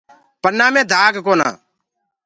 [0.41, 1.49] پنآ مي دآگ ڪونآ۔